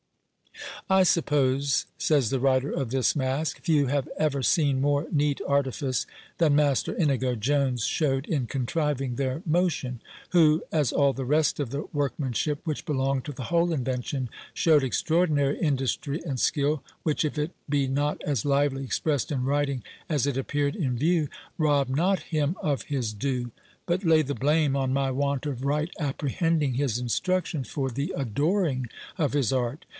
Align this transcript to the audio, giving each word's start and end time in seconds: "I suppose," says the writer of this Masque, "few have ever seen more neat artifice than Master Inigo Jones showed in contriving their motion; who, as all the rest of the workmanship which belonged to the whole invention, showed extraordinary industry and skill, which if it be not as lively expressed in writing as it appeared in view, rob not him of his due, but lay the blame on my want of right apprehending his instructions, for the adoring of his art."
"I 0.89 1.03
suppose," 1.03 1.85
says 1.99 2.31
the 2.31 2.39
writer 2.39 2.71
of 2.71 2.89
this 2.89 3.15
Masque, 3.15 3.61
"few 3.61 3.87
have 3.87 4.09
ever 4.17 4.41
seen 4.43 4.81
more 4.81 5.07
neat 5.11 5.39
artifice 5.47 6.07
than 6.39 6.55
Master 6.55 6.93
Inigo 6.95 7.35
Jones 7.35 7.85
showed 7.85 8.25
in 8.25 8.47
contriving 8.47 9.15
their 9.15 9.41
motion; 9.45 10.01
who, 10.31 10.63
as 10.71 10.91
all 10.91 11.13
the 11.13 11.23
rest 11.25 11.59
of 11.59 11.69
the 11.69 11.85
workmanship 11.93 12.59
which 12.65 12.83
belonged 12.85 13.25
to 13.25 13.31
the 13.31 13.45
whole 13.45 13.71
invention, 13.71 14.27
showed 14.55 14.83
extraordinary 14.83 15.57
industry 15.59 16.19
and 16.25 16.39
skill, 16.39 16.83
which 17.03 17.23
if 17.23 17.37
it 17.37 17.51
be 17.69 17.87
not 17.87 18.21
as 18.23 18.43
lively 18.43 18.83
expressed 18.83 19.31
in 19.31 19.43
writing 19.45 19.83
as 20.09 20.25
it 20.27 20.35
appeared 20.35 20.75
in 20.75 20.97
view, 20.97 21.27
rob 21.59 21.89
not 21.89 22.21
him 22.23 22.55
of 22.61 22.83
his 22.83 23.13
due, 23.13 23.51
but 23.85 24.03
lay 24.03 24.21
the 24.23 24.35
blame 24.35 24.75
on 24.75 24.91
my 24.93 25.11
want 25.11 25.45
of 25.45 25.63
right 25.63 25.91
apprehending 25.99 26.73
his 26.73 26.97
instructions, 26.97 27.69
for 27.69 27.89
the 27.91 28.11
adoring 28.17 28.87
of 29.19 29.33
his 29.33 29.53
art." 29.53 29.85